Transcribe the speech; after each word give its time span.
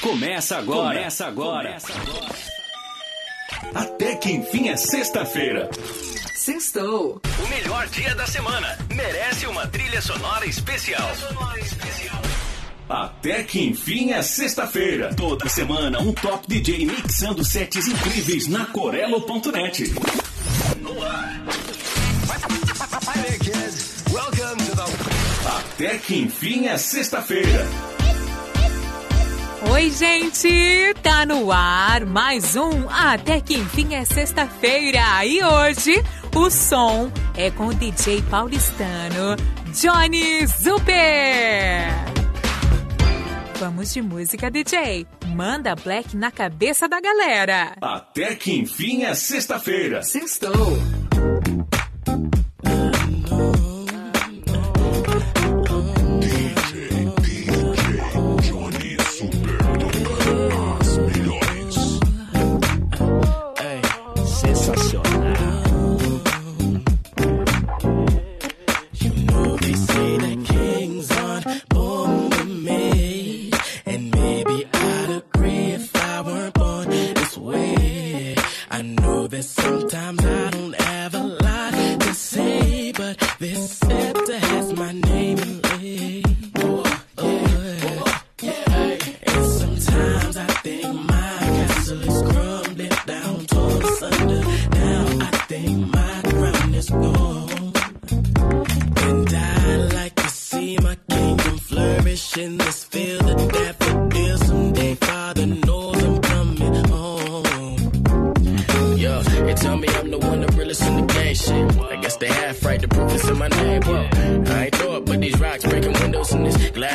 Começa 0.00 0.56
agora. 0.56 0.98
Começa 0.98 1.26
agora. 1.26 1.78
Até 3.74 4.14
que 4.16 4.30
enfim 4.30 4.68
é 4.68 4.76
sexta-feira. 4.76 5.68
Sextou. 6.34 7.20
O 7.42 7.48
melhor 7.48 7.86
dia 7.88 8.14
da 8.14 8.26
semana 8.26 8.78
merece 8.94 9.46
uma 9.46 9.66
trilha 9.66 10.00
sonora 10.00 10.46
especial. 10.46 11.14
Sonora 11.16 11.58
especial. 11.60 12.22
Até 12.88 13.42
que 13.42 13.60
enfim 13.60 14.12
é 14.12 14.22
sexta-feira. 14.22 15.14
Toda 15.14 15.48
semana 15.48 16.00
um 16.00 16.12
top 16.12 16.46
DJ 16.48 16.86
mixando 16.86 17.44
sets 17.44 17.86
incríveis 17.86 18.46
na 18.48 18.66
Corelo.net. 18.66 19.92
No 20.80 21.02
ar. 21.04 21.42
Até 25.44 25.98
que 25.98 26.16
enfim 26.16 26.66
é 26.66 26.78
sexta-feira. 26.78 27.66
Oi, 29.60 29.90
gente! 29.90 30.94
Tá 31.02 31.26
no 31.26 31.50
ar 31.50 32.06
mais 32.06 32.54
um 32.54 32.88
Até 32.88 33.40
que 33.40 33.54
enfim 33.54 33.92
é 33.92 34.04
sexta-feira. 34.04 35.24
E 35.26 35.42
hoje 35.42 36.02
o 36.34 36.48
som 36.48 37.10
é 37.36 37.50
com 37.50 37.66
o 37.66 37.74
DJ 37.74 38.22
paulistano 38.22 39.34
Johnny 39.72 40.46
Zuper. 40.46 41.90
Vamos 43.58 43.92
de 43.92 44.00
música, 44.00 44.48
DJ. 44.48 45.04
Manda 45.26 45.74
black 45.74 46.16
na 46.16 46.30
cabeça 46.30 46.88
da 46.88 47.00
galera. 47.00 47.72
Até 47.82 48.36
que 48.36 48.56
enfim 48.56 49.02
é 49.02 49.12
sexta-feira. 49.14 50.02
Sextou. 50.02 50.78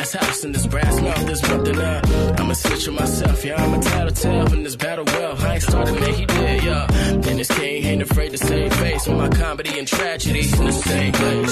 glass 0.04 0.26
house 0.26 0.44
in 0.44 0.52
this 0.52 0.66
brass 0.66 1.00
mouth, 1.00 1.26
this 1.26 1.42
nothing 1.42 1.80
up. 1.80 2.06
I'm 2.38 2.50
a 2.50 2.54
switch 2.54 2.86
of 2.88 2.94
myself, 2.94 3.44
yeah, 3.44 3.62
I'm 3.62 3.78
a 3.78 3.82
tattletale 3.82 4.52
in 4.52 4.62
this 4.62 4.76
battle 4.76 5.04
well. 5.04 5.36
I 5.38 5.54
ain't 5.54 5.62
started, 5.62 6.00
man, 6.00 6.14
he 6.14 6.26
did, 6.26 6.64
yeah. 6.64 6.86
And 7.28 7.38
this 7.38 7.48
king 7.48 7.84
ain't 7.84 8.02
afraid 8.02 8.32
to 8.32 8.38
say 8.38 8.68
face 8.68 9.06
with 9.06 9.16
my 9.16 9.28
comedy 9.28 9.78
and 9.78 9.88
tragedy 9.88 10.40
in 10.40 10.64
the 10.64 10.72
same 10.72 11.12
place. 11.12 11.43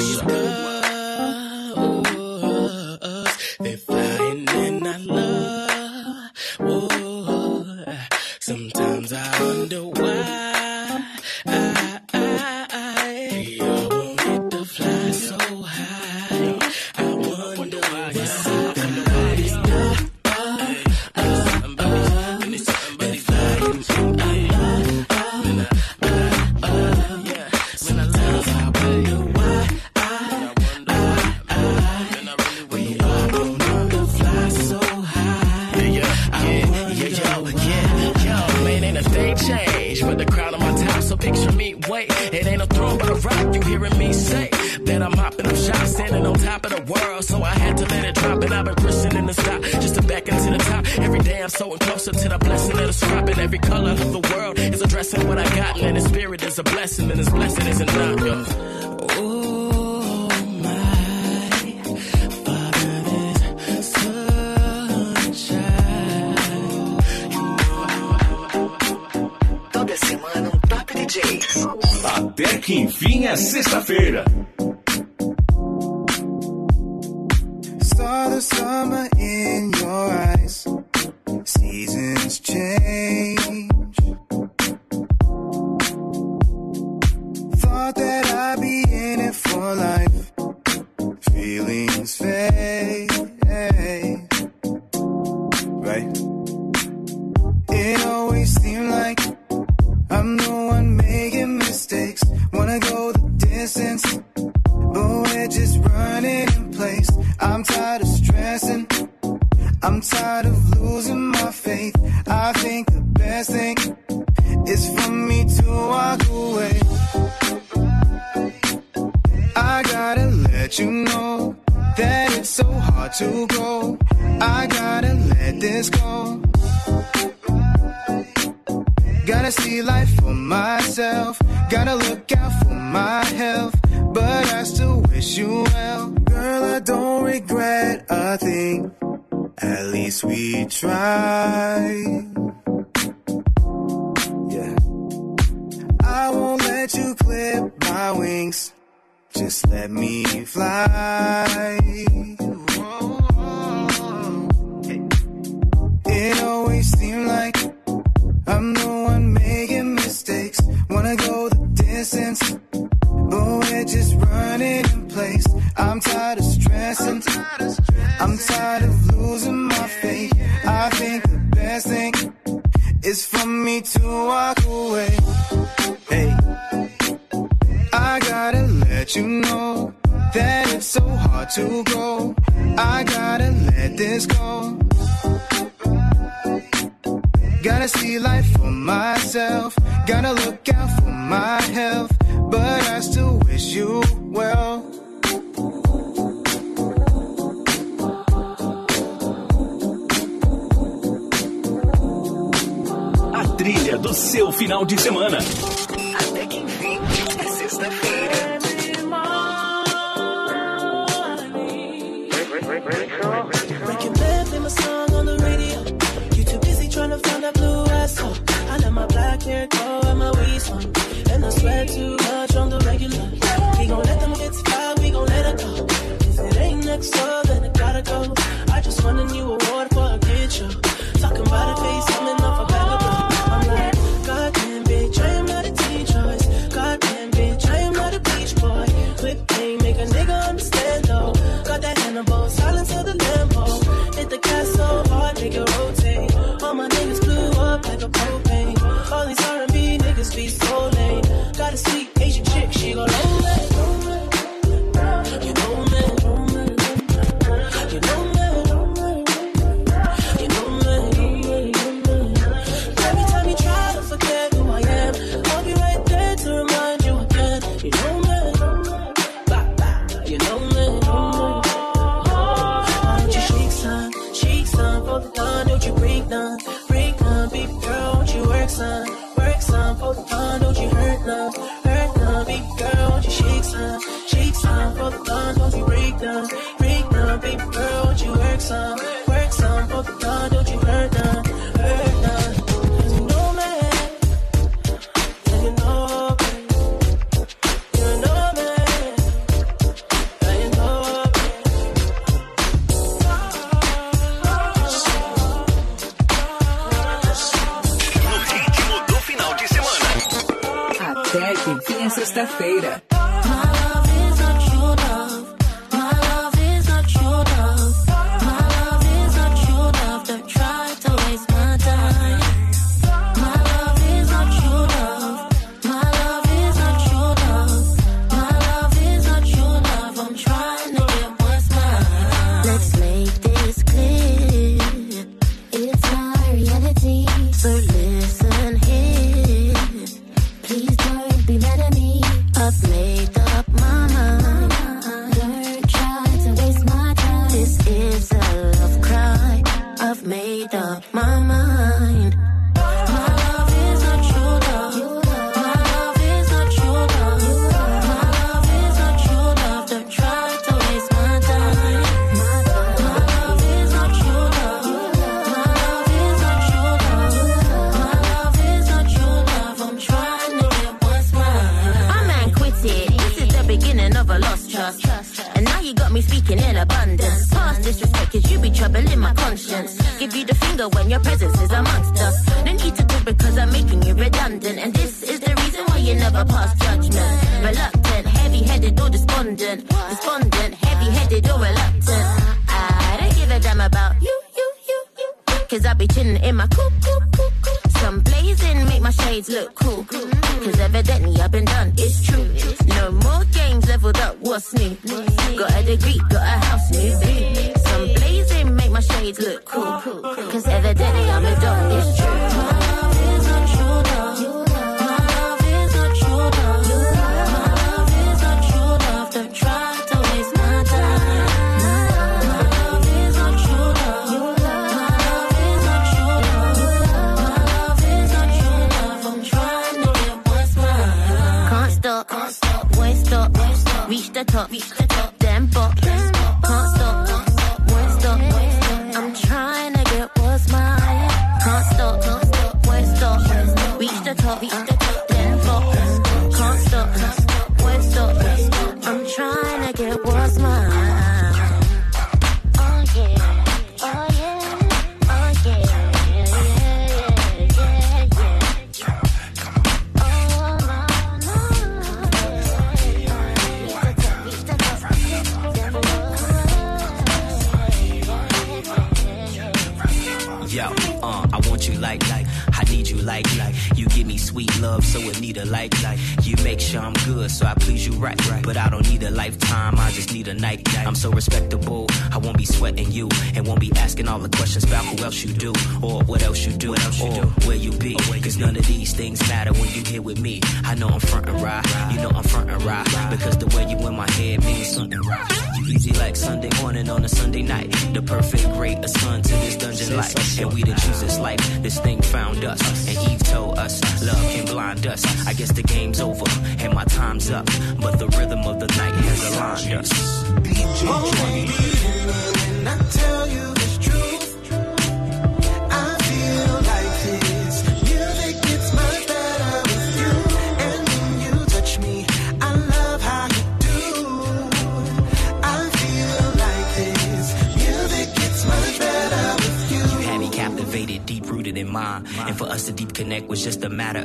And 221.94 222.21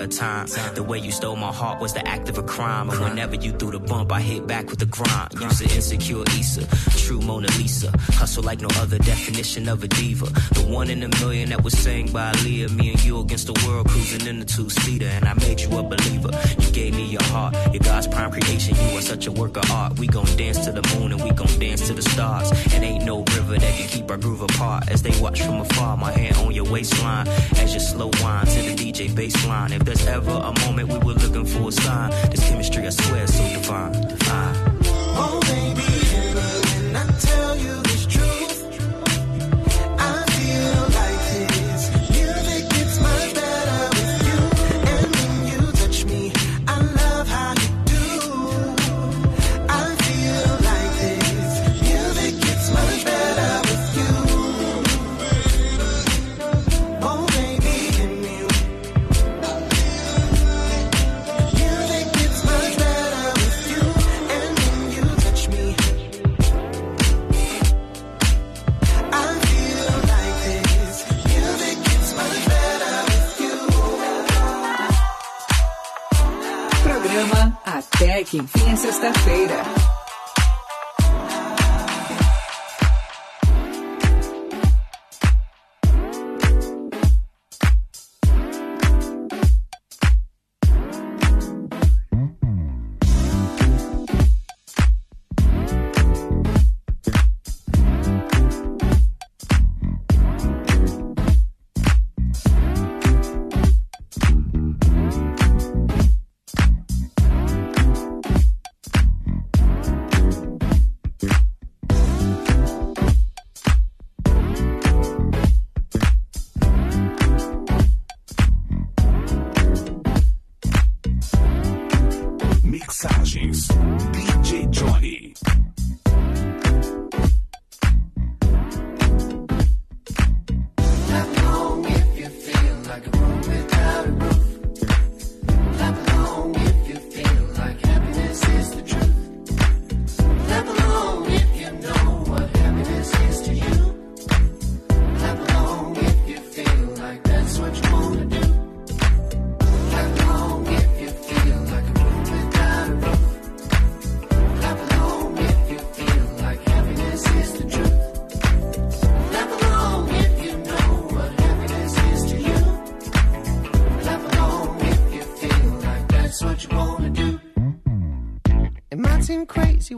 of 0.07 0.17
time. 0.17 0.47
The 0.75 0.83
way 0.83 0.97
you 0.99 1.11
stole 1.11 1.35
my 1.35 1.51
heart 1.51 1.79
was 1.81 1.93
the 1.93 2.07
act 2.07 2.29
of 2.29 2.37
a 2.37 2.43
crime. 2.43 2.89
And 2.89 2.99
whenever 2.99 3.35
you 3.35 3.51
threw 3.51 3.71
the 3.71 3.79
bump, 3.79 4.11
I 4.11 4.21
hit 4.21 4.47
back 4.47 4.69
with 4.69 4.79
the 4.79 4.85
grind. 4.85 5.33
You's 5.39 5.61
an 5.61 5.69
insecure 5.71 6.23
Issa, 6.39 6.67
true 7.07 7.21
Mona 7.21 7.47
Lisa. 7.57 7.89
Hustle 8.19 8.43
like 8.43 8.59
no 8.59 8.67
other 8.81 8.97
definition 8.97 9.69
of 9.69 9.81
a 9.81 9.87
diva. 9.87 10.25
The 10.25 10.65
one 10.67 10.89
in 10.89 11.01
a 11.03 11.09
million 11.19 11.49
that 11.49 11.63
was 11.63 11.73
sang 11.77 12.11
by 12.11 12.33
Aaliyah. 12.33 12.69
Me 12.75 12.91
and 12.91 13.01
you 13.01 13.21
against 13.21 13.47
the 13.47 13.55
world, 13.65 13.87
cruising 13.87 14.27
in 14.27 14.39
the 14.39 14.45
two 14.45 14.69
seater. 14.69 15.05
And 15.05 15.23
I 15.25 15.33
made 15.35 15.61
you 15.61 15.69
a 15.77 15.83
believer. 15.83 16.31
You 16.59 16.69
gave 16.71 16.95
me 16.95 17.05
your 17.05 17.23
heart, 17.23 17.55
your 17.73 17.81
God's 17.81 18.07
prime 18.07 18.31
creation. 18.31 18.75
You 18.75 18.97
are 18.97 19.01
such 19.01 19.25
a 19.25 19.31
work 19.31 19.55
of 19.55 19.71
art. 19.71 19.97
We 19.97 20.07
gon' 20.07 20.25
dance 20.35 20.65
to 20.65 20.71
the 20.73 20.83
moon 20.93 21.13
and 21.13 21.23
we 21.23 21.31
gon' 21.31 21.59
dance 21.59 21.87
to 21.87 21.93
the 21.93 22.01
stars. 22.01 22.51
And 22.73 22.83
ain't 22.83 23.05
no 23.05 23.23
river 23.37 23.57
that 23.57 23.73
can 23.77 23.87
keep 23.87 24.11
our 24.11 24.17
groove 24.17 24.41
apart. 24.41 24.89
As 24.89 25.01
they 25.01 25.17
watch 25.21 25.41
from 25.41 25.61
afar, 25.61 25.95
my 25.95 26.11
hand 26.11 26.35
on 26.37 26.51
your 26.51 26.69
waistline. 26.69 27.27
As 27.63 27.73
you 27.73 27.79
slow 27.79 28.11
wine 28.21 28.47
to 28.47 28.59
the 28.67 28.75
DJ 28.75 29.07
bassline. 29.09 29.71
If 29.71 29.85
there's 29.85 30.05
ever 30.07 30.31
a 30.31 30.51
moment 30.65 30.89
we 30.89 30.97
were 30.99 31.13
looking 31.13 31.45
for 31.45 31.69
a 31.69 31.71
sign, 31.71 32.11
this 32.31 32.43
chemistry 32.49 32.85
I 32.85 32.89
swear 32.89 33.23
is 33.23 33.33
so 33.37 33.43
divine, 33.47 33.93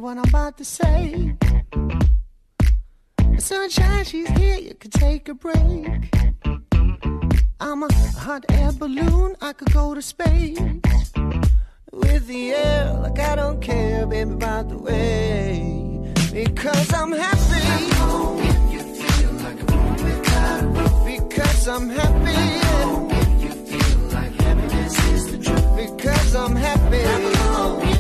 what 0.10 0.18
I'm 0.18 0.24
about 0.30 0.58
to 0.58 0.66
say. 0.66 1.36
The 3.36 3.42
sunshine, 3.42 4.04
she's 4.06 4.28
here, 4.30 4.58
you 4.58 4.74
could 4.74 4.92
take 4.92 5.30
a 5.30 5.36
break. 5.36 6.10
I'm 7.60 7.84
a 7.84 7.94
hot 8.18 8.44
air 8.50 8.72
balloon, 8.72 9.36
I 9.40 9.54
could 9.54 9.72
go 9.72 9.94
to 9.94 10.02
space. 10.02 10.58
With 11.92 12.26
the 12.26 12.54
air, 12.54 12.92
like 13.04 13.20
I 13.20 13.36
don't 13.36 13.62
care, 13.62 14.08
baby, 14.08 14.32
about 14.32 14.70
the 14.70 14.80
way. 14.80 16.12
Because 16.34 16.92
I'm 16.92 17.12
happy. 17.12 17.60
Because 21.06 21.68
I'm 21.68 21.88
happy. 21.88 22.40
Because 25.76 26.36
I'm 26.36 26.56
happy. 26.56 27.99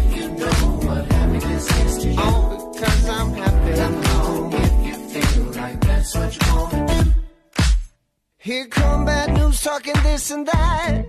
Here 8.42 8.66
come 8.66 9.06
bad 9.06 9.34
news 9.34 9.62
talking 9.62 9.94
this 10.02 10.32
and 10.32 10.48
that. 10.48 11.06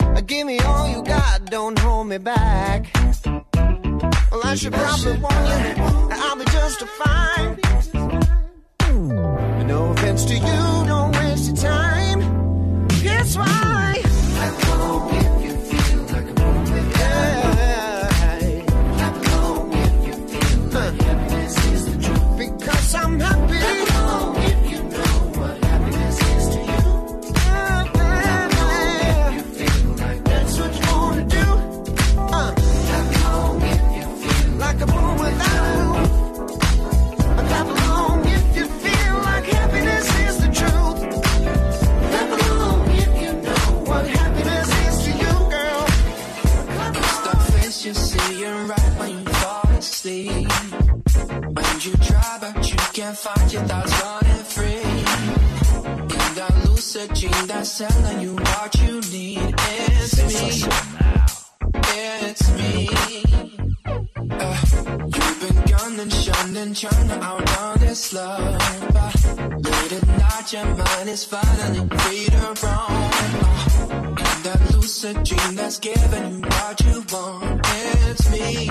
Uh, 0.00 0.20
give 0.22 0.46
me 0.46 0.58
all 0.60 0.88
you 0.88 1.02
got, 1.02 1.44
don't 1.50 1.78
hold 1.78 2.06
me 2.06 2.16
back. 2.16 2.90
Well, 2.94 4.40
I 4.42 4.54
should 4.54 4.72
probably 4.72 5.18
warn 5.18 5.46
you, 5.50 5.82
I'll 6.12 6.36
be 6.36 6.44
just 6.46 6.80
fine. 7.02 7.58
No 9.66 9.90
offense 9.90 10.24
to 10.24 10.34
you, 10.34 10.86
don't 10.86 11.12
waste 11.16 11.48
your 11.48 11.56
time. 11.56 12.88
Guess 13.02 13.36
why? 13.36 13.69
And 51.82 51.86
you 51.86 51.96
try, 52.04 52.38
but 52.38 52.70
you 52.70 52.76
can't 52.92 53.16
fight 53.16 53.52
your 53.54 53.62
thoughts 53.62 54.02
running 54.02 54.44
free. 54.44 54.82
In 56.14 56.34
that 56.36 56.68
lucid 56.68 57.14
dream 57.14 57.46
that's 57.46 57.78
telling 57.78 58.20
you 58.20 58.34
what 58.34 58.74
you 58.82 59.00
need. 59.10 59.54
It's 59.56 60.16
me. 60.28 60.68
It's 61.86 62.50
me. 62.58 62.88
Uh, 64.30 64.60
you've 65.14 65.40
been 65.40 65.64
gunning, 65.72 66.10
shunning, 66.10 66.74
trying 66.74 67.08
to 67.08 67.22
outrun 67.22 67.78
this 67.78 68.12
love. 68.12 68.58
But 68.92 69.14
late 69.64 69.92
at 69.92 70.06
night, 70.06 70.52
your 70.52 70.66
mind 70.66 71.08
is 71.08 71.24
finally 71.24 71.88
free 71.96 72.26
to 72.26 72.46
roam. 72.62 72.92
Uh, 74.18 74.42
that 74.42 74.74
lucid 74.74 75.24
dream 75.24 75.54
that's 75.54 75.78
giving 75.78 76.30
you 76.30 76.40
what 76.40 76.80
you 76.84 77.04
want. 77.10 77.60
It's 77.64 78.30
me. 78.30 78.70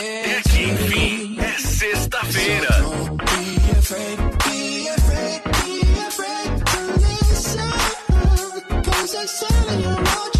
É 0.00 0.40
que 0.48 0.62
enfim, 0.62 1.36
é 1.40 1.58
sexta-feira. 1.58 2.68
Cause 8.84 10.37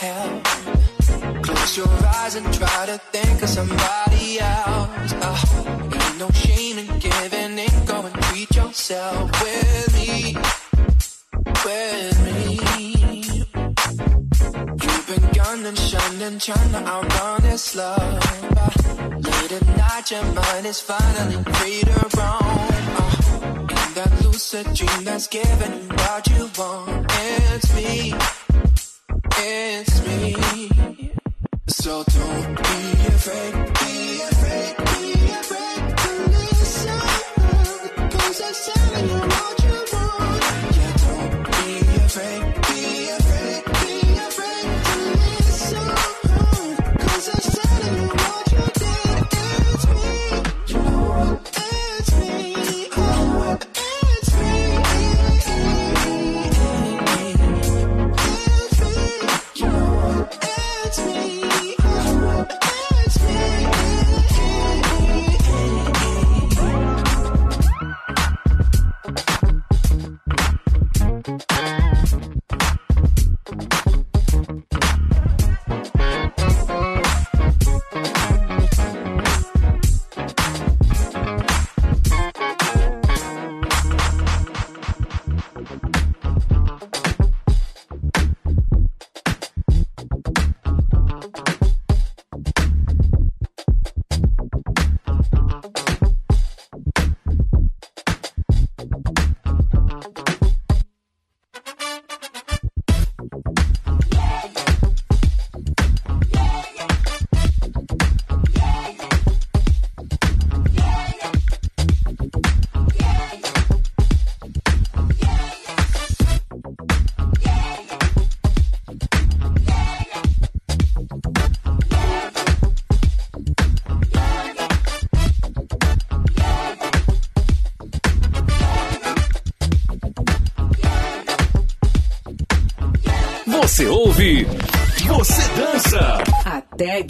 hell. 0.00 0.40
Close 1.42 1.76
your 1.76 1.88
eyes 2.16 2.34
and 2.34 2.46
try 2.54 2.86
to 2.86 2.96
think 3.12 3.42
of 3.42 3.48
somebody 3.48 4.40
else. 4.40 5.12
Uh, 5.12 5.38
ain't 6.00 6.18
no 6.18 6.30
shame 6.30 6.78
in 6.78 6.88
giving 6.98 7.58
in, 7.58 7.84
go 7.84 7.96
and 8.08 8.14
treat 8.24 8.50
yourself 8.56 9.30
with 9.42 9.88
me. 9.98 10.36
With 11.66 12.16
me. 12.26 12.40
You've 14.84 15.06
been 15.10 15.26
gunning, 15.38 15.78
shunning, 15.88 16.38
trying 16.38 16.72
to 16.76 16.82
outrun 16.94 17.42
this 17.42 17.76
love. 17.76 18.20
But 18.56 18.76
late 19.28 19.52
at 19.58 19.66
night, 19.82 20.10
your 20.10 20.24
mind 20.32 20.64
is 20.66 20.80
finally 20.80 21.42
free 21.54 21.80
to 21.88 21.98
roam. 22.16 22.84
Uh, 23.00 23.76
in 23.76 23.88
that 23.98 24.12
lucid 24.24 24.66
dream 24.74 25.04
that's 25.04 25.26
giving 25.26 25.74
you 25.82 25.88
what 25.88 26.26
you 26.32 26.50
want. 26.56 27.06
It's 27.52 27.74
me. 27.76 28.14
It's 29.42 30.06
me. 30.06 30.36
So 31.66 32.04
don't 32.04 32.56
be 32.56 33.06
afraid, 33.06 33.54
be 33.54 34.20
afraid, 34.22 34.76
be 34.76 35.12
afraid 35.32 35.96
to 35.96 36.12
listen. 36.28 37.00
Cause 38.10 38.40
it's 38.40 38.70
telling 38.72 39.08
you 39.08 39.20
what 39.20 39.59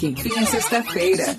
Enfim 0.03 0.31
é 0.39 0.47
sexta-feira. 0.47 1.37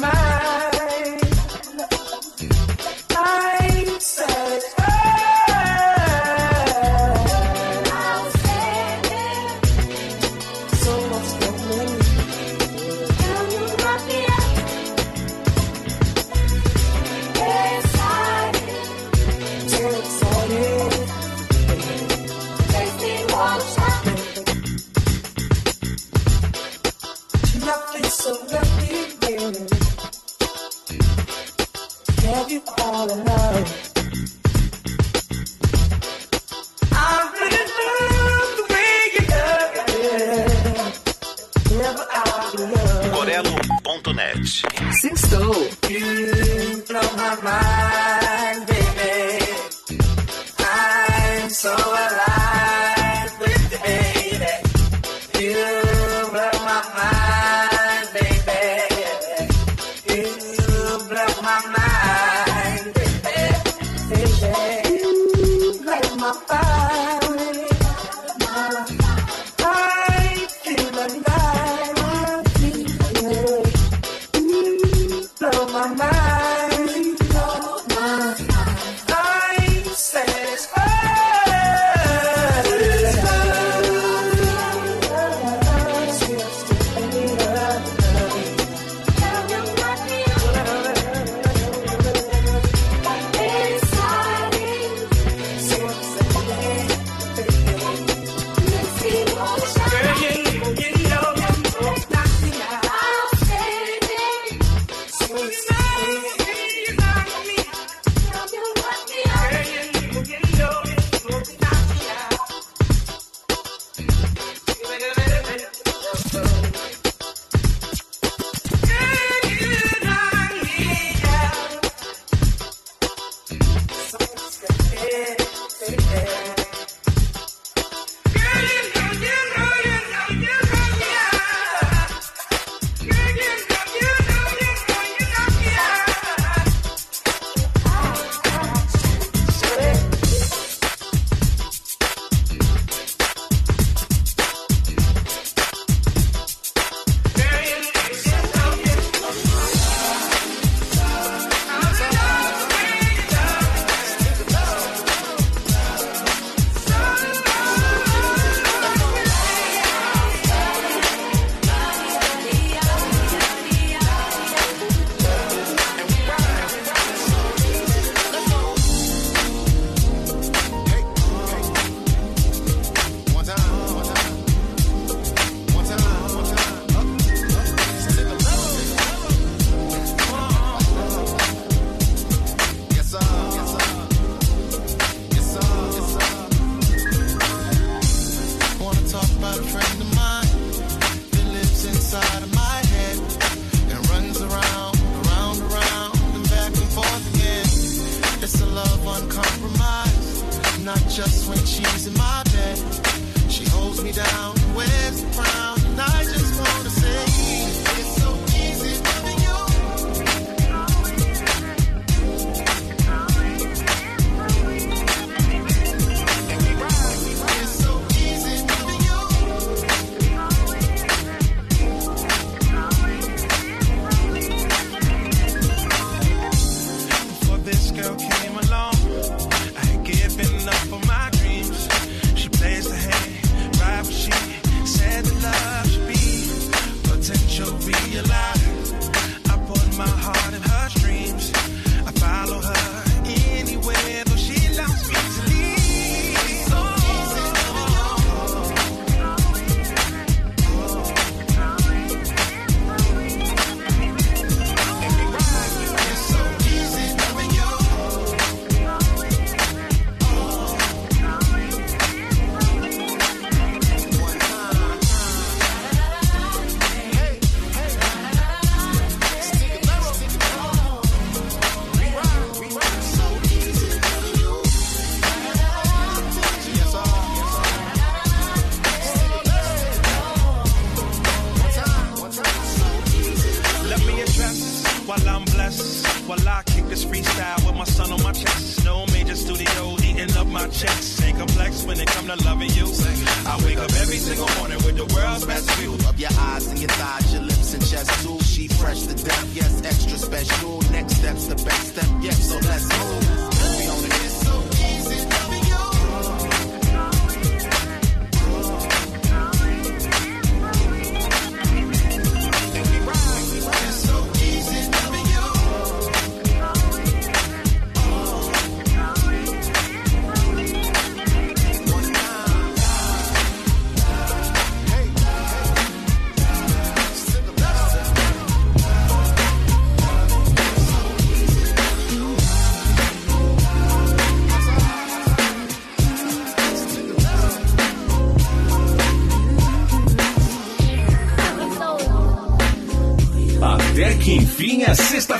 My 0.00 0.21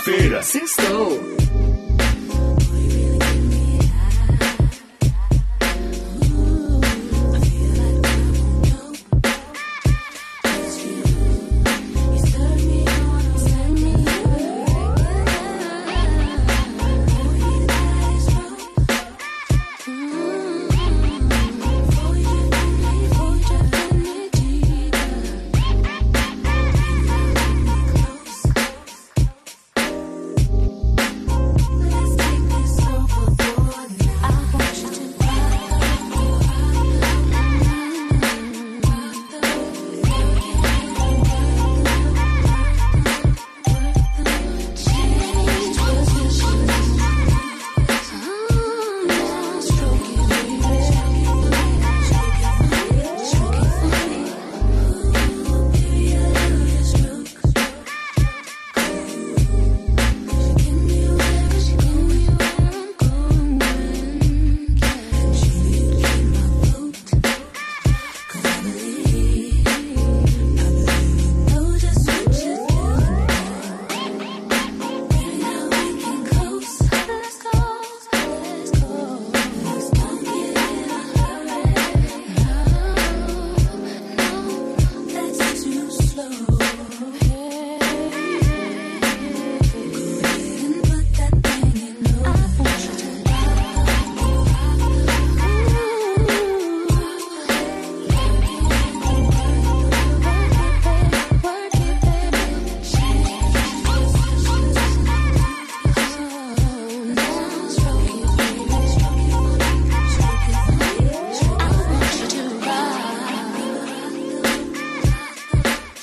sexta-feira. 0.02 0.42
Sextou. 0.42 1.71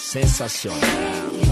Sensacional. 0.10 1.49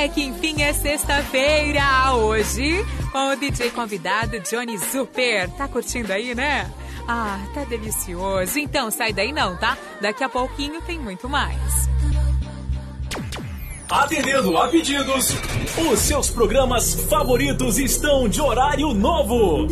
Até 0.00 0.08
que 0.08 0.22
Enfim 0.22 0.62
é 0.62 0.72
Sexta-feira. 0.72 2.14
Hoje, 2.14 2.86
com 3.12 3.32
o 3.32 3.36
DJ 3.36 3.68
convidado 3.70 4.40
Johnny 4.40 4.78
Super. 4.78 5.50
Tá 5.50 5.68
curtindo 5.68 6.10
aí, 6.10 6.34
né? 6.34 6.72
Ah, 7.06 7.38
tá 7.52 7.64
delicioso. 7.64 8.58
Então 8.58 8.90
sai 8.90 9.12
daí 9.12 9.30
não, 9.30 9.58
tá? 9.58 9.76
Daqui 10.00 10.24
a 10.24 10.28
pouquinho 10.30 10.80
tem 10.80 10.98
muito 10.98 11.28
mais. 11.28 11.86
Atendendo 13.90 14.56
a 14.56 14.68
pedidos, 14.68 15.34
os 15.76 15.98
seus 15.98 16.30
programas 16.30 16.94
favoritos 16.94 17.76
estão 17.76 18.26
de 18.26 18.40
horário 18.40 18.94
novo. 18.94 19.66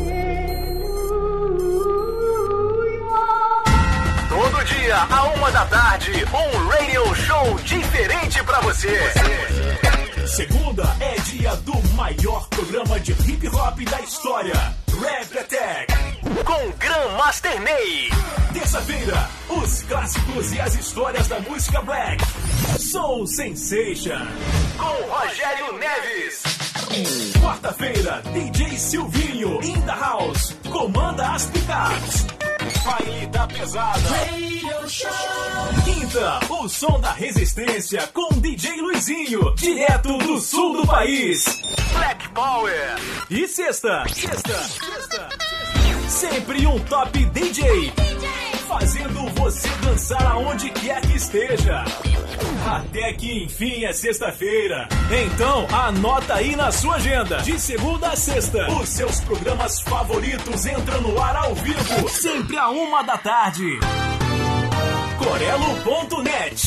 Todo 4.29 4.65
dia, 4.67 4.97
a 5.11 5.25
uma 5.25 5.51
da 5.51 5.65
tarde, 5.65 6.13
um 6.13 6.69
radio 6.69 7.15
show 7.15 7.55
diferente 7.65 8.45
pra 8.45 8.61
você. 8.61 9.88
Segunda 10.29 10.85
é 11.01 11.15
dia 11.23 11.57
do 11.57 11.75
maior 11.95 12.47
programa 12.49 13.01
de 13.01 13.13
hip 13.13 13.49
hop 13.49 13.79
da 13.91 14.01
história, 14.03 14.77
Rap 15.01 15.39
Attack. 15.39 15.93
Com 16.45 16.71
Grandmaster 16.79 17.61
Ney. 17.63 18.11
Terça-feira, 18.53 19.29
os 19.49 19.83
clássicos 19.83 20.53
e 20.53 20.61
as 20.61 20.75
histórias 20.75 21.27
da 21.29 21.41
música 21.41 21.81
black. 21.81 22.23
Soul 22.79 23.27
Sensation. 23.27 24.27
Com 24.77 25.11
Rogério 25.11 25.79
Neves. 25.79 26.43
Quarta-feira, 27.41 28.23
DJ 28.33 28.79
Silvinho 28.79 29.61
in 29.63 29.81
the 29.83 29.93
house. 29.93 30.55
Comanda 30.71 31.27
as 31.33 31.47
picapes. 31.47 32.27
Baile 32.85 33.27
da 33.29 33.47
pesada. 33.47 34.48
Quinta, 35.85 36.41
o 36.49 36.67
som 36.67 36.99
da 36.99 37.13
resistência 37.13 38.07
com 38.07 38.41
DJ 38.41 38.81
Luizinho, 38.81 39.55
direto 39.55 40.17
do 40.17 40.41
sul 40.41 40.81
do 40.81 40.87
país. 40.87 41.45
Black 41.93 42.27
Power. 42.31 42.97
E 43.29 43.47
sexta, 43.47 44.07
sexta, 44.09 44.59
sexta, 44.59 45.29
sempre 46.09 46.67
um 46.67 46.79
top 46.79 47.23
DJ. 47.27 47.93
fazendo 48.67 49.29
você 49.35 49.69
dançar 49.83 50.25
aonde 50.25 50.71
quer 50.71 51.03
que 51.03 51.17
esteja. 51.19 51.85
Até 52.67 53.13
que 53.13 53.45
enfim 53.45 53.85
é 53.85 53.93
sexta-feira. 53.93 54.89
Então 55.11 55.67
anota 55.71 56.37
aí 56.37 56.57
na 56.57 56.73
sua 56.73 56.95
agenda. 56.97 57.43
De 57.43 57.61
segunda 57.61 58.09
a 58.09 58.17
sexta, 58.17 58.67
os 58.73 58.89
seus 58.89 59.21
programas 59.21 59.83
favoritos 59.83 60.65
entram 60.65 61.03
no 61.03 61.21
ar 61.21 61.37
ao 61.37 61.55
vivo, 61.55 62.09
sempre 62.09 62.57
a 62.57 62.71
uma 62.71 63.03
da 63.03 63.19
tarde. 63.19 63.79
Corelo.net 65.19 66.67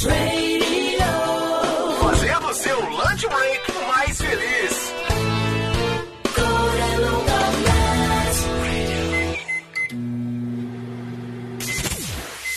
Fazendo 2.00 2.54
seu 2.54 2.80
lunch 2.90 3.28
break 3.28 3.72
mais 3.88 4.22
feliz. 4.22 4.94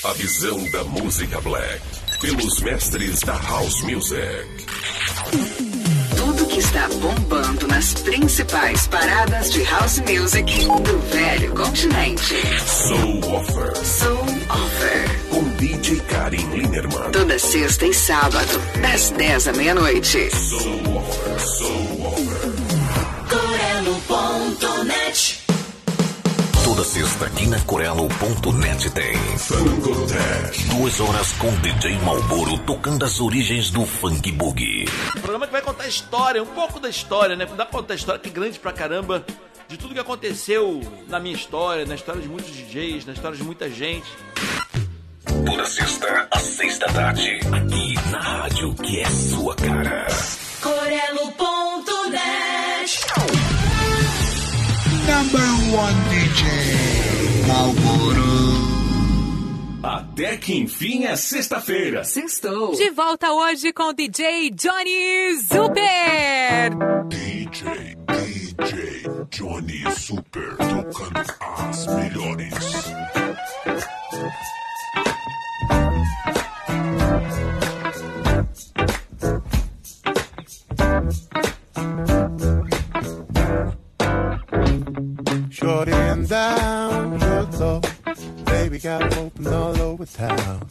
A 0.04 0.12
visão 0.14 0.70
da 0.70 0.84
música 0.84 1.40
black 1.40 1.80
pelos 2.20 2.60
mestres 2.60 3.20
da 3.20 3.36
house 3.36 3.82
music. 3.82 5.73
Tudo 6.36 6.46
que 6.46 6.58
está 6.58 6.88
bombando 6.88 7.68
nas 7.68 7.94
principais 7.94 8.88
paradas 8.88 9.52
de 9.52 9.62
house 9.62 10.00
music 10.00 10.66
do 10.66 10.98
velho 11.12 11.54
continente. 11.54 12.34
Soul 12.66 13.20
Offer 13.36 13.76
Soul 13.76 14.18
Offer. 14.50 15.28
com 15.30 15.44
DJ 15.56 16.00
Karim 16.00 16.50
Linerman. 16.50 17.12
Toda 17.12 17.38
sexta 17.38 17.86
e 17.86 17.94
sábado, 17.94 18.60
das 18.82 19.10
10 19.10 19.46
à 19.46 19.52
meia-noite. 19.52 20.28
Soul 20.34 20.96
Offer, 20.96 21.38
Soul 21.38 21.83
Toda 26.74 26.88
sexta 26.88 27.26
aqui 27.26 27.46
na 27.46 27.60
Corelo.net 27.60 28.90
tem 28.90 29.16
Funkotech. 29.38 30.64
duas 30.74 30.98
horas 30.98 31.32
com 31.34 31.48
DJ 31.60 31.96
Malboro 32.00 32.58
tocando 32.58 33.04
as 33.04 33.20
origens 33.20 33.70
do 33.70 33.86
funk 33.86 34.32
boogie. 34.32 34.84
Um 35.16 35.20
programa 35.20 35.46
que 35.46 35.52
vai 35.52 35.62
contar 35.62 35.86
história, 35.86 36.42
um 36.42 36.46
pouco 36.46 36.80
da 36.80 36.88
história, 36.88 37.36
né? 37.36 37.46
Dá 37.46 37.64
pra 37.64 37.66
contar 37.66 37.94
história 37.94 38.20
que 38.20 38.28
é 38.28 38.32
grande 38.32 38.58
pra 38.58 38.72
caramba 38.72 39.24
de 39.68 39.76
tudo 39.76 39.94
que 39.94 40.00
aconteceu 40.00 40.80
na 41.06 41.20
minha 41.20 41.36
história, 41.36 41.86
na 41.86 41.94
história 41.94 42.20
de 42.20 42.26
muitos 42.26 42.50
DJs, 42.50 43.06
na 43.06 43.12
história 43.12 43.38
de 43.38 43.44
muita 43.44 43.70
gente. 43.70 44.08
Toda 45.46 45.64
sexta 45.66 46.26
às 46.28 46.42
seis 46.42 46.76
da 46.80 46.88
tarde 46.88 47.38
aqui 47.52 47.94
na 48.10 48.18
rádio 48.18 48.74
que 48.74 48.98
é 48.98 49.08
sua 49.10 49.54
cara. 49.54 50.08
Corelo.net. 50.60 52.63
Number 55.06 55.48
one 55.76 55.94
DJ 56.10 56.42
Malboro. 57.46 58.24
Até 59.82 60.36
que 60.38 60.54
enfim 60.54 61.04
é 61.04 61.14
sexta-feira. 61.14 62.04
Sextou. 62.04 62.74
De 62.74 62.90
volta 62.90 63.30
hoje 63.32 63.72
com 63.72 63.90
o 63.90 63.92
DJ 63.92 64.50
Johnny 64.50 65.36
Super. 65.46 66.70
DJ, 67.08 67.96
DJ 68.08 69.02
Johnny 69.30 69.84
Super 69.94 70.56
tocando 70.56 71.22
as 71.58 71.86
melhores. 71.86 72.54
Shorty 85.64 85.92
and 85.92 86.28
down, 86.28 87.18
good 87.18 87.54
low. 87.54 87.80
Baby 88.44 88.78
got 88.78 89.16
open 89.16 89.46
all 89.46 89.80
over 89.80 90.04
town. 90.04 90.68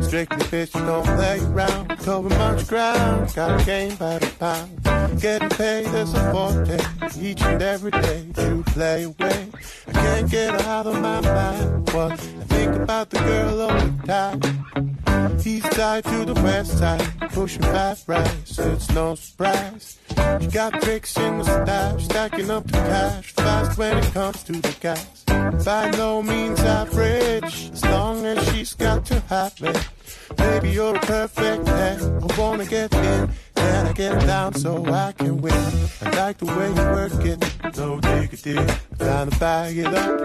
Strictly 0.00 0.44
bitch, 0.46 0.70
don't 0.74 1.04
play 1.04 1.40
around. 1.40 1.88
Cover 1.98 2.28
much 2.28 2.68
ground, 2.68 3.34
got 3.34 3.60
a 3.60 3.64
game 3.64 3.96
by 3.96 4.20
the 4.20 4.30
pound. 4.38 5.20
Getting 5.20 5.48
paid 5.48 5.86
as 5.86 6.14
a 6.14 6.30
forte, 6.30 6.78
each 7.20 7.42
and 7.42 7.60
every 7.60 7.90
day. 7.90 8.28
You 8.38 8.62
play 8.68 9.02
away. 9.02 9.48
I 9.88 9.92
can't 9.92 10.30
get 10.30 10.64
out 10.66 10.86
of 10.86 10.94
my 11.02 11.20
mind. 11.20 11.92
What 11.92 12.12
I 12.12 12.16
think 12.16 12.76
about 12.76 13.10
the 13.10 13.18
girl 13.18 13.60
all 13.62 13.80
the 13.80 14.06
time. 14.06 15.38
East 15.44 15.72
side 15.72 16.04
to 16.04 16.24
the 16.24 16.34
west 16.42 16.78
side, 16.78 17.02
pushing 17.32 17.62
five 17.62 18.00
rides, 18.06 18.56
it's 18.56 18.88
no 18.90 19.16
surprise. 19.16 19.98
She 20.40 20.46
got 20.48 20.80
tricks 20.82 21.16
in 21.16 21.38
the 21.38 21.44
style, 21.44 21.98
stacking 21.98 22.50
up 22.50 22.66
the 22.66 22.72
cash, 22.72 23.32
fast 23.32 23.78
when 23.78 23.98
it 23.98 24.12
comes 24.12 24.42
to 24.44 24.52
the 24.52 24.74
gas. 24.80 25.24
By 25.64 25.90
no 25.90 26.22
means 26.22 26.60
average, 26.60 27.70
as 27.72 27.84
long 27.84 28.24
as 28.26 28.38
she's 28.50 28.74
got 28.74 29.04
to 29.06 29.20
have 29.28 29.54
it. 29.62 29.88
Baby, 30.36 30.70
you're 30.70 30.96
a 30.96 31.00
perfect 31.00 31.66
ten. 31.66 32.00
I 32.22 32.38
wanna 32.38 32.66
get 32.66 32.92
in, 32.94 33.30
then 33.58 33.86
I 33.86 33.92
get 33.92 34.20
down 34.26 34.54
so 34.54 34.84
I 34.86 35.12
can 35.12 35.40
win. 35.40 35.52
I 36.02 36.10
like 36.16 36.38
the 36.38 36.46
way 36.46 36.68
you 36.68 36.84
work 36.98 37.24
it, 37.24 37.76
no 37.76 38.00
diggity. 38.00 38.54
Trying 38.98 39.30
to 39.30 39.38
bag 39.38 39.78
it 39.78 39.86
up. 39.86 40.20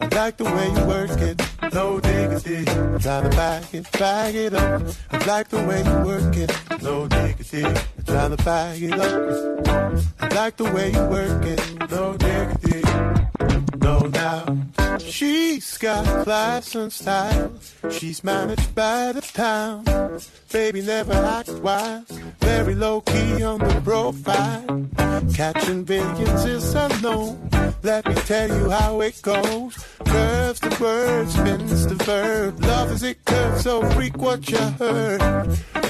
I 0.00 0.06
like 0.14 0.36
the 0.36 0.44
way 0.44 0.66
you 0.76 0.84
work 0.86 1.20
it, 1.20 1.42
no 1.72 2.00
diggity. 2.00 2.64
Trying 2.64 3.30
to 3.30 3.36
bag 3.36 3.64
it, 3.72 3.92
bag 3.92 4.34
it 4.34 4.54
up. 4.54 4.82
I 5.10 5.18
like 5.26 5.48
the 5.48 5.62
way 5.68 5.82
you 5.82 5.98
work 6.04 6.36
it, 6.36 6.82
no 6.82 7.08
diggity. 7.08 7.62
Trying 8.06 8.36
to 8.36 8.44
bag 8.44 8.82
it 8.82 8.92
up. 8.94 10.04
I 10.20 10.28
like 10.34 10.56
the 10.56 10.64
way 10.64 10.92
you 10.92 11.04
work 11.06 11.44
it, 11.44 11.90
no 11.90 12.16
diggity. 12.16 12.82
No 13.80 14.08
doubt. 14.08 14.83
She's 15.06 15.78
got 15.78 16.04
class 16.24 16.74
and 16.74 16.92
style. 16.92 17.52
She's 17.90 18.24
managed 18.24 18.74
by 18.74 19.12
the 19.12 19.20
town. 19.20 19.84
Baby 20.52 20.82
never 20.82 21.12
act 21.12 21.50
wild. 21.60 22.06
Very 22.40 22.74
low 22.74 23.00
key 23.02 23.42
on 23.42 23.60
the 23.60 23.80
profile. 23.84 24.64
Catching 25.34 25.84
billions 25.84 26.44
is 26.44 26.74
unknown. 26.74 27.48
Let 27.82 28.06
me 28.06 28.14
tell 28.14 28.48
you 28.48 28.70
how 28.70 29.00
it 29.02 29.20
goes. 29.22 29.76
Curves 30.06 30.60
the 30.60 30.76
word, 30.80 31.28
spins 31.28 31.86
the 31.86 31.96
verb. 31.96 32.60
Love 32.62 32.92
is 32.92 33.02
it 33.02 33.24
curves, 33.24 33.62
so 33.62 33.82
freak 33.90 34.16
what 34.16 34.48
you 34.48 34.58
heard. 34.58 35.20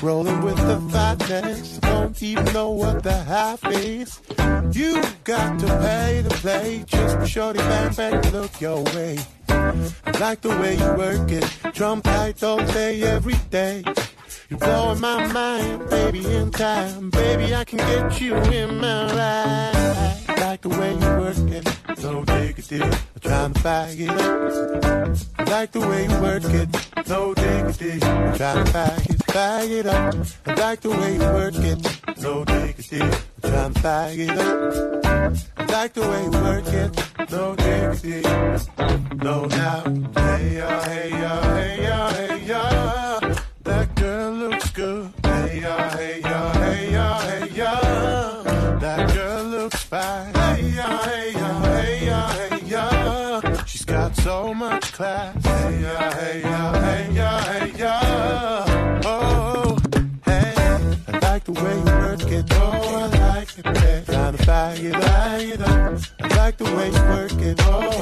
Rolling 0.02 0.40
with 0.42 0.56
the 0.56 0.80
fatness. 0.90 1.78
Don't 1.78 2.20
even 2.22 2.52
know 2.52 2.70
what 2.70 3.02
the 3.02 3.12
half 3.12 3.64
is. 3.66 4.20
You 4.72 5.02
got 5.24 5.58
to 5.60 5.66
pay 5.66 6.22
to 6.26 6.34
play. 6.36 6.84
Just 6.86 7.20
be 7.20 7.26
shorty 7.26 7.58
bang 7.60 7.94
bang 7.94 8.32
look 8.32 8.60
your 8.60 8.82
way. 8.82 9.03
I 9.04 10.18
like 10.18 10.40
the 10.40 10.48
way 10.48 10.76
you 10.76 10.92
work 10.94 11.30
it. 11.30 11.44
Drum 11.74 12.00
tight 12.00 12.42
all 12.42 12.64
day, 12.64 13.02
every 13.02 13.34
day. 13.50 13.84
You're 14.48 14.58
blowing 14.58 15.00
my 15.00 15.30
mind, 15.30 15.90
baby, 15.90 16.24
in 16.24 16.50
time. 16.50 17.10
Baby, 17.10 17.54
I 17.54 17.64
can 17.64 17.78
get 17.78 18.20
you 18.20 18.34
in 18.34 18.78
my 18.78 19.06
ride. 19.12 20.24
I 20.28 20.34
like 20.40 20.62
the 20.62 20.70
way 20.70 20.92
you 20.92 21.10
work 21.20 21.36
it. 21.52 22.02
No 22.02 22.24
diggity. 22.24 22.82
I'm 22.82 23.20
trying 23.20 23.52
to 23.52 23.62
bag 23.62 24.00
it 24.00 24.10
up. 24.10 25.16
I 25.38 25.44
like 25.50 25.72
the 25.72 25.80
way 25.80 26.02
you 26.08 26.20
work 26.20 26.44
it. 26.44 27.08
No 27.08 27.34
diggity. 27.34 28.02
I'm 28.02 28.36
trying 28.36 28.64
to 28.64 28.72
bag 28.72 29.10
it, 29.10 29.26
bag 29.26 29.70
it 29.70 29.86
up. 29.86 30.14
I 30.46 30.54
like 30.54 30.80
the 30.80 30.90
way 30.90 31.12
you 31.14 31.28
work 31.38 31.54
it. 31.56 32.22
No 32.22 32.44
diggity. 32.44 33.02
I'm 33.02 33.50
trying 33.50 33.74
to 33.74 33.82
bag 33.82 34.18
it 34.18 34.30
up. 34.30 35.36
I 35.58 35.64
like 35.66 35.92
the 35.92 36.08
way 36.08 36.24
you 36.24 36.30
work 36.30 36.68
it. 36.68 37.13
No 37.30 37.56
diggity. 37.56 38.22
No 39.16 39.48
doubt. 39.48 39.86
Hey, 40.16 40.56
ya, 40.56 40.82
hey, 40.82 41.10
ya, 41.10 41.42
hey, 41.42 41.82
ya, 41.82 42.10
hey, 42.10 42.46
ya. 42.46 43.20
That 43.62 43.94
girl 43.94 44.32
looks 44.32 44.70
good. 44.70 45.12
Hey, 45.22 45.60
ya, 45.60 45.88
hey, 45.90 46.20
ya, 46.20 46.52
hey, 46.52 46.92
ya, 46.92 47.18
hey, 47.20 47.48
ya. 47.54 47.80
That 48.80 49.14
girl 49.14 49.44
looks 49.44 49.82
fine. 49.82 50.34
Hey, 50.34 50.70
ya, 50.70 50.98
hey, 51.04 51.32
ya, 51.32 51.62
hey, 51.62 52.06
ya, 52.06 52.28
hey, 52.28 52.60
ya. 52.66 53.64
She's 53.64 53.84
got 53.84 54.14
so 54.16 54.52
much 54.54 54.92
class. 54.92 55.43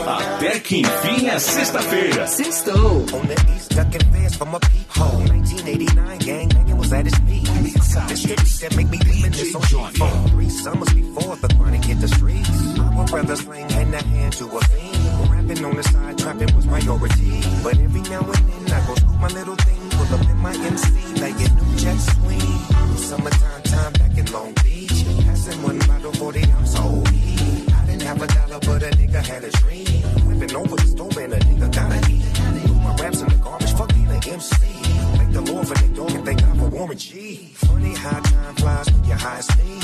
Até 0.07 0.59
que 0.61 0.81
enfim 0.81 1.29
é 1.29 1.39
sexta-feira. 1.39 2.27
Sextou. 2.27 3.07
On 3.13 3.27
the 3.27 3.35
east, 3.55 3.75
ducking 3.75 4.01
fast 4.13 4.37
from 4.37 4.55
a 4.55 4.61
peephole. 4.61 5.19
1989 5.29 6.19
gang 6.19 6.49
banging 6.49 6.77
was 6.77 6.93
at 6.93 7.07
its 7.07 7.19
peak. 7.21 7.43
The 8.09 8.17
shit 8.17 8.39
that 8.61 8.77
make 8.77 8.89
me 8.91 8.99
reminisce 8.99 9.55
on 9.55 9.63
G4. 9.63 10.31
Three 10.31 10.49
summers 10.49 10.93
before 10.93 11.37
the 11.37 11.49
chronic 11.55 11.85
hit 11.85 12.01
the 12.01 12.09
streets. 12.09 12.49
I 12.79 12.97
would 12.97 13.11
rather 13.11 13.37
sling 13.37 13.69
hand 13.71 13.95
in 13.95 14.05
hand 14.05 14.33
to 14.35 14.45
a 14.47 14.61
fiend. 14.65 15.31
Rapping 15.31 15.65
on 15.65 15.77
the 15.77 15.83
side, 15.83 16.19
trapping 16.19 16.55
was 16.57 16.67
priority. 16.67 17.41
But 17.63 17.79
every 17.79 18.01
now 18.03 18.21
and 18.21 18.35
then 18.49 18.73
I 18.73 18.87
go 18.87 18.95
scoop 18.95 19.21
my 19.21 19.29
little 19.29 19.57
thing, 19.57 19.91
pull 19.91 20.15
up 20.15 20.29
in 20.29 20.39
my 20.39 20.55
MC 20.55 20.91
like 21.21 21.37
a 21.37 21.49
new 21.55 21.77
jet 21.77 21.99
swing. 21.99 22.97
Summertime 22.97 23.42
had 29.43 29.55
a 29.55 29.57
dream. 29.59 29.87
Whipping 30.27 30.57
over 30.57 30.77
the 30.77 30.87
stove 30.87 31.17
and 31.17 31.33
a 31.33 31.39
nigga 31.39 31.73
gotta 31.73 32.13
eat. 32.13 32.23
Threw 32.23 32.75
my 32.75 32.95
raps 32.97 33.21
in 33.21 33.29
the 33.29 33.35
garbage, 33.37 33.73
fuck 33.73 33.89
being 33.95 34.07
an 34.07 34.23
MC. 34.29 34.57
Thank 35.17 35.33
the 35.33 35.41
Lord 35.41 35.69
for 35.69 35.75
the 35.75 35.89
dog 35.95 36.11
and 36.13 36.25
thank 36.25 36.41
God 36.41 36.59
for 36.59 36.69
Warren 36.69 36.99
G. 36.99 37.51
Funny 37.55 37.95
how 37.95 38.21
time 38.21 38.55
flies 38.57 38.91
when 38.93 39.05
you're 39.05 39.17
high 39.17 39.39
as 39.39 39.59
me. 39.59 39.82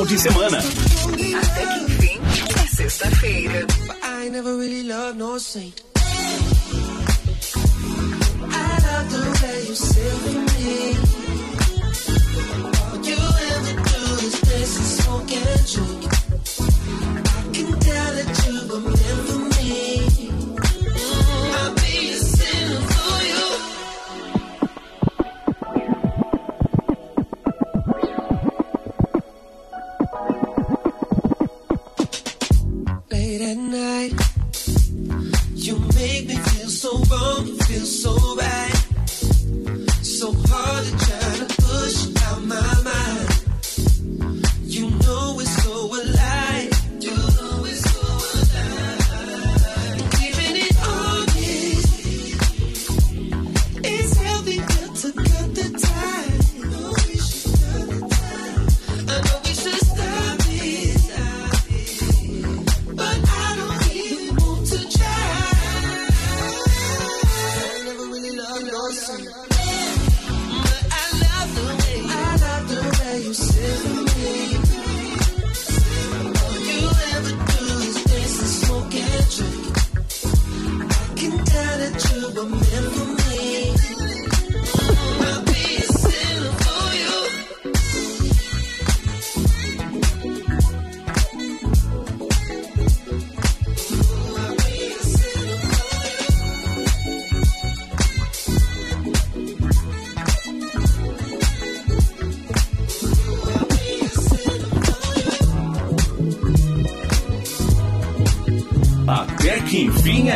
final 0.00 0.06
de 0.06 0.18
semana. 0.18 0.58
Até 0.58 1.66
que 1.66 1.92
enfim, 1.92 2.20
é 2.62 2.66
sexta-feira. 2.66 3.66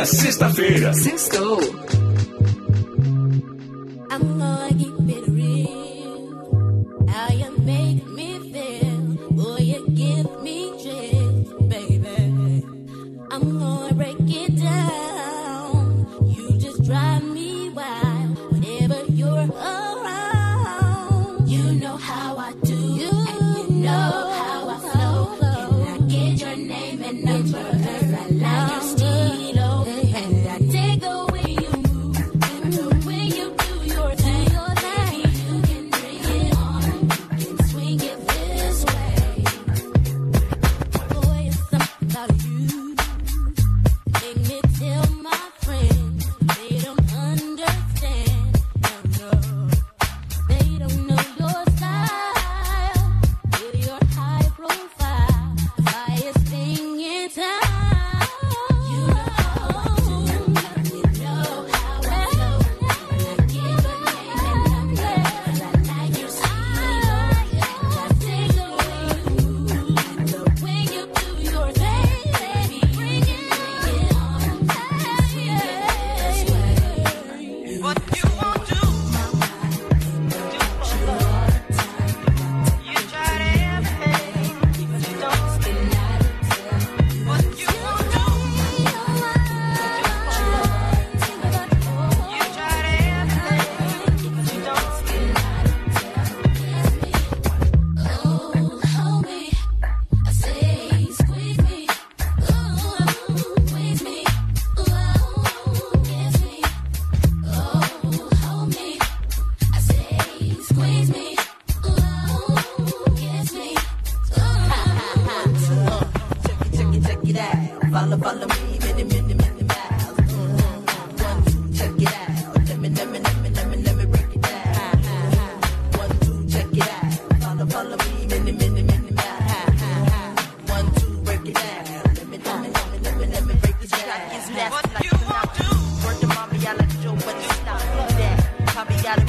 sexta-feira. 0.05 0.93
Sextou 0.93 1.59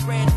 red. 0.07 0.36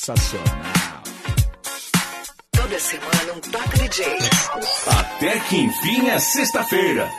sensacional. 0.00 0.46
Toda 2.52 2.78
semana 2.78 3.32
um 3.34 3.40
Top 3.40 3.78
DJ. 3.78 4.06
Até 4.98 5.38
que 5.40 5.56
enfim 5.56 6.08
é 6.08 6.18
sexta-feira. 6.18 7.09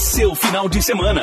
seu 0.00 0.34
final 0.34 0.66
de 0.66 0.80
semana. 0.82 1.20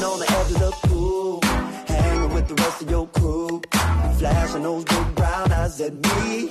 Sitting 0.00 0.14
on 0.14 0.18
the 0.18 0.32
edge 0.32 0.52
of 0.52 0.58
the 0.60 0.88
pool, 0.88 1.40
hanging 1.86 2.32
with 2.32 2.48
the 2.48 2.54
rest 2.54 2.80
of 2.80 2.90
your 2.90 3.06
crew. 3.08 3.60
Flashing 4.18 4.62
those 4.62 4.84
big 4.84 5.14
brown 5.14 5.52
eyes 5.52 5.78
at 5.82 5.92
me. 5.92 6.49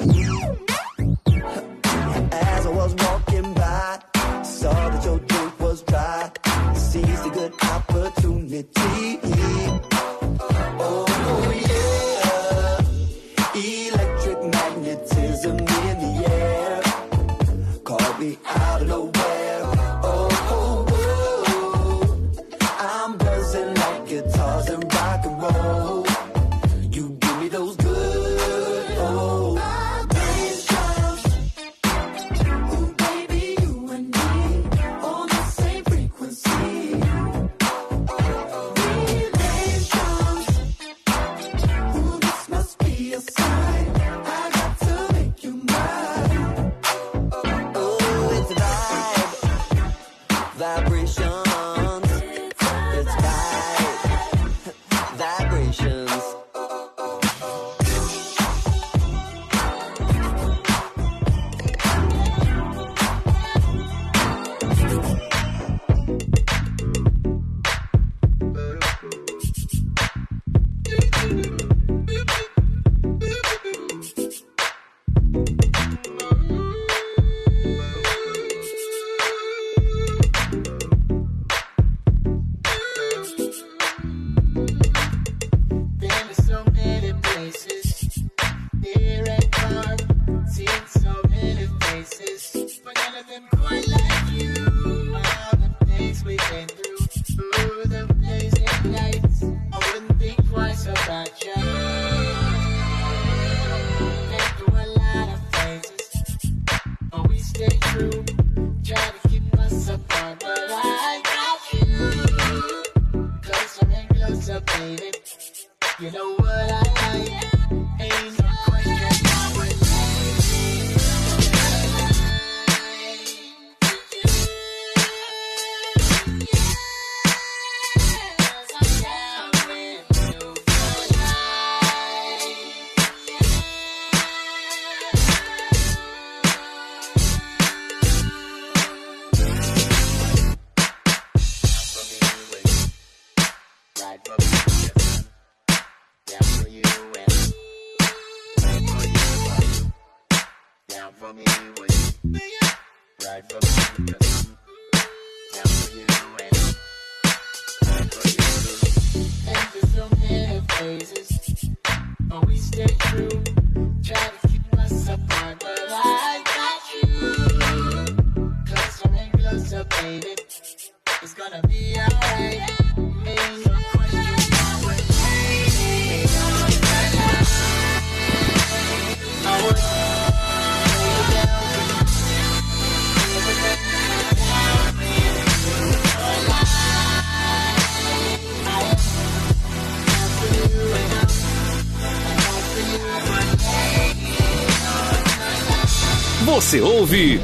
Você 196.69 196.81
ouve, 196.81 197.41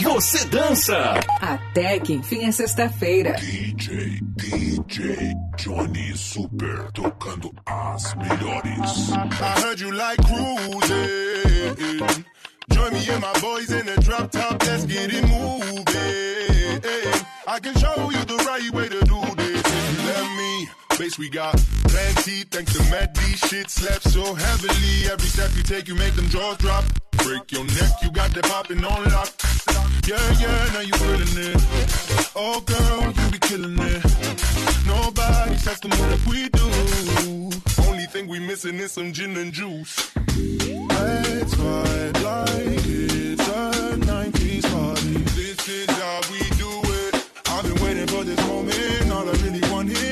você 0.00 0.46
dança. 0.46 1.20
Até 1.42 1.98
que 2.00 2.14
enfim 2.14 2.46
é 2.46 2.50
sexta-feira. 2.50 3.32
DJ, 3.32 4.18
DJ 4.34 5.34
Johnny 5.58 6.16
Super 6.16 6.90
tocando 6.92 7.52
as 7.66 8.14
melhores. 8.14 9.10
I 9.10 9.60
heard 9.60 9.78
you 9.78 9.90
like 9.90 10.22
cruising. 10.22 11.04
Join 12.70 12.92
me 12.94 13.10
and 13.10 13.20
my 13.20 13.38
boys 13.42 13.70
in 13.70 13.84
the 13.84 14.00
drop 14.00 14.30
top, 14.30 14.64
let's 14.64 14.86
get 14.86 15.12
it 15.12 15.28
moving. 15.28 16.80
I 17.46 17.60
can 17.60 17.74
show 17.74 18.10
you 18.10 18.24
the 18.24 18.42
right 18.46 18.70
way 18.72 18.88
to 18.88 19.04
do 19.04 19.20
this. 19.36 19.62
Let 20.06 20.24
me, 20.38 20.68
base 20.98 21.18
we 21.18 21.28
got 21.28 21.62
plenty. 21.88 22.44
Thanks 22.44 22.72
to 22.72 22.82
Matt 22.90 23.12
D, 23.12 23.20
shit 23.36 23.68
slept 23.68 24.04
so 24.04 24.32
heavily. 24.32 25.12
Every 25.12 25.28
step 25.28 25.50
you 25.58 25.62
take, 25.62 25.88
you 25.88 25.94
make 25.94 26.14
them 26.14 26.30
jaws 26.30 26.56
drop. 26.56 26.84
break 27.22 27.52
your 27.52 27.64
neck. 27.64 27.92
You 28.02 28.10
got 28.10 28.30
that 28.32 28.44
popping 28.44 28.84
on 28.84 29.04
lock. 29.10 29.30
Yeah, 30.06 30.18
yeah, 30.40 30.72
now 30.72 30.80
you 30.80 30.92
feeling 30.94 31.36
it. 31.48 31.62
Oh, 32.34 32.60
girl, 32.60 33.12
you 33.12 33.30
be 33.30 33.38
killing 33.38 33.78
it. 33.78 34.02
Nobody 34.86 35.56
sets 35.56 35.80
the 35.80 35.88
mood 35.88 36.10
like 36.10 36.26
we 36.26 36.48
do. 36.48 36.66
Only 37.88 38.06
thing 38.06 38.28
we 38.28 38.38
missing 38.40 38.76
is 38.76 38.92
some 38.92 39.12
gin 39.12 39.36
and 39.36 39.52
juice. 39.52 40.10
Let's 40.88 41.56
ride 41.56 42.20
like 42.22 42.84
it's 42.84 43.48
a 43.48 43.96
90s 43.96 44.64
party. 44.72 45.14
This 45.38 45.68
is 45.68 45.90
how 45.90 46.20
we 46.32 46.40
do 46.56 46.70
it. 47.00 47.26
I've 47.48 47.64
been 47.64 47.82
waiting 47.84 48.06
for 48.08 48.24
this 48.24 48.40
moment. 48.46 49.12
All 49.12 49.28
I 49.28 49.32
really 49.44 49.60
want 49.70 49.90
is. 49.90 50.11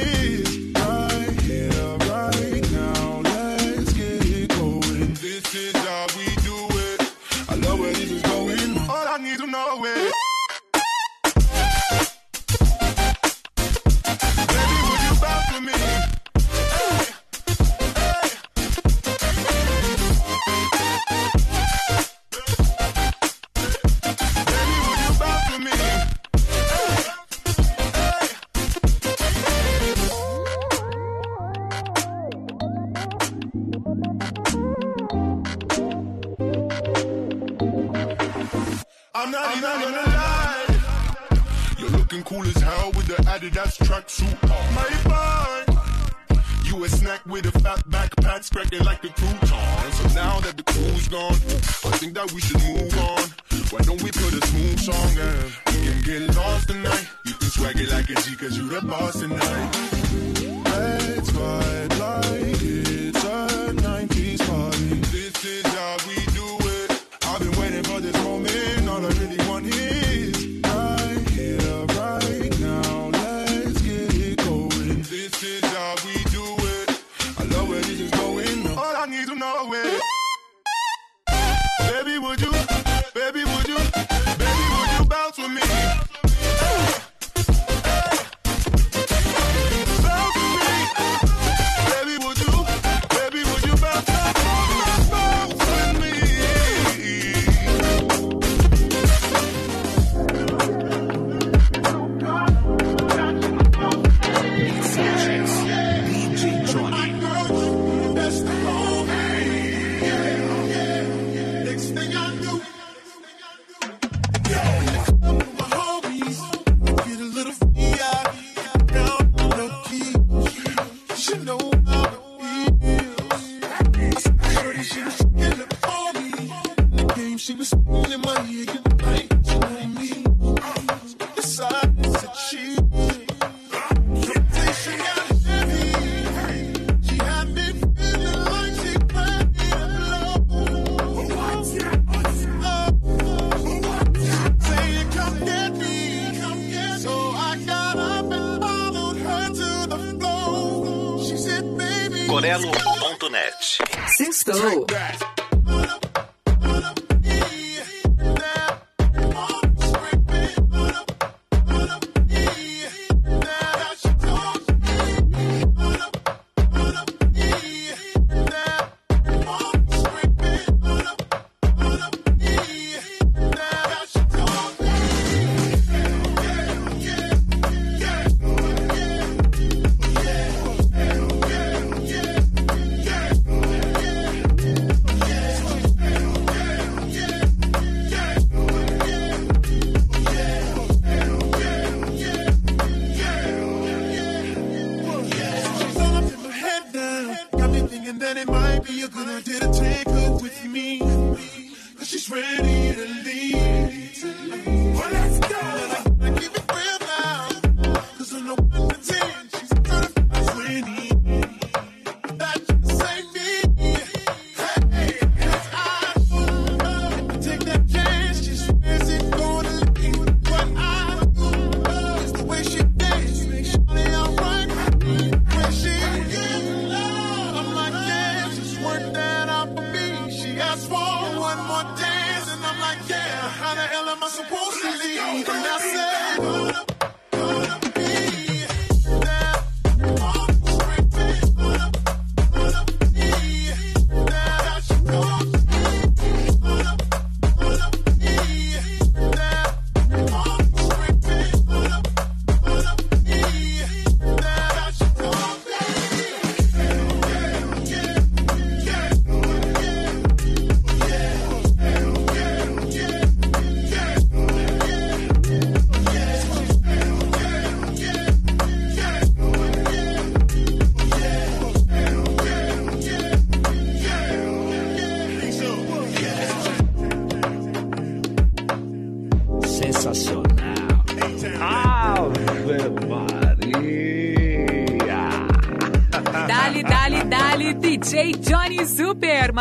Thinking 197.91 198.19
that 198.21 198.37
it 198.37 198.47
might 198.47 198.85
be 198.85 199.03
a 199.03 199.09
good 199.09 199.29
idea 199.29 199.59
to 199.59 199.73
take 199.73 200.09
her 200.09 200.33
with 200.35 200.65
me. 200.65 201.01
Cause 201.01 202.09
she's 202.09 202.31
ready 202.31 202.95
to 202.95 203.05
leave. 203.25 204.95
Well, 204.95 205.11
let's 205.11 205.39
go. 205.41 206.10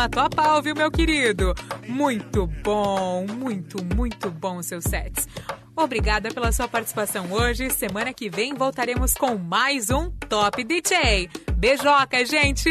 Matou 0.00 0.22
a 0.22 0.30
pau, 0.30 0.62
viu, 0.62 0.74
meu 0.74 0.90
querido? 0.90 1.54
Muito 1.86 2.46
bom, 2.46 3.26
muito, 3.26 3.84
muito 3.94 4.30
bom 4.30 4.62
seus 4.62 4.84
sets. 4.84 5.28
Obrigada 5.76 6.30
pela 6.30 6.50
sua 6.52 6.66
participação 6.66 7.30
hoje. 7.30 7.68
Semana 7.68 8.14
que 8.14 8.30
vem 8.30 8.54
voltaremos 8.54 9.12
com 9.12 9.36
mais 9.36 9.90
um 9.90 10.10
Top 10.26 10.64
DJ. 10.64 11.28
Beijoca, 11.52 12.24
gente! 12.24 12.70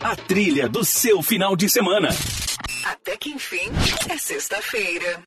A 0.00 0.14
trilha 0.28 0.68
do 0.68 0.84
seu 0.84 1.20
final 1.24 1.56
de 1.56 1.68
semana. 1.68 2.10
Até 2.84 3.16
que 3.16 3.30
enfim 3.30 3.68
é 4.08 4.16
sexta-feira. 4.16 5.24